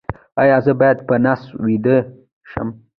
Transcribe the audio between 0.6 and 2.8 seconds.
زه باید په نس ویده شم؟